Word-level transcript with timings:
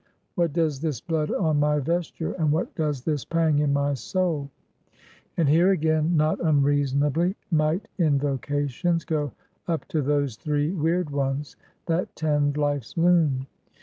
What 0.33 0.51
does 0.51 0.79
this 0.81 0.99
blood 0.99 1.29
on 1.31 1.59
my 1.59 1.77
vesture? 1.77 2.31
and 2.33 2.51
what 2.51 2.73
does 2.73 3.03
this 3.03 3.23
pang 3.23 3.59
in 3.59 3.71
my 3.71 3.93
soul? 3.93 4.49
And 5.37 5.47
here 5.47 5.69
again, 5.69 6.17
not 6.17 6.39
unreasonably, 6.43 7.35
might 7.51 7.87
invocations 7.99 9.05
go 9.05 9.31
up 9.67 9.87
to 9.89 10.01
those 10.01 10.37
Three 10.37 10.71
Weird 10.71 11.11
Ones, 11.11 11.55
that 11.85 12.15
tend 12.15 12.57
Life's 12.57 12.97
loom. 12.97 13.45